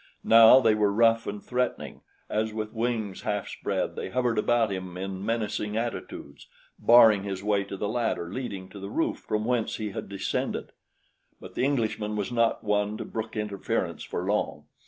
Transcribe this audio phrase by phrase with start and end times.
[0.23, 4.97] Now they were rough and threatening, as with wings half spread they hovered about him
[4.97, 6.47] in menacing attitudes,
[6.79, 10.71] barring his way to the ladder leading to the roof from whence he had descended;
[11.39, 14.65] but the Englishman was not one to brook interference for long.